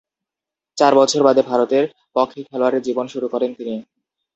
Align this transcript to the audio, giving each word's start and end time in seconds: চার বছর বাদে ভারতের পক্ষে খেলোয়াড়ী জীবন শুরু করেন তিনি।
চার 0.77 0.93
বছর 0.95 1.21
বাদে 1.23 1.41
ভারতের 1.43 1.83
পক্ষে 2.15 2.39
খেলোয়াড়ী 2.47 2.79
জীবন 2.87 3.05
শুরু 3.13 3.27
করেন 3.33 3.51
তিনি। 3.57 3.75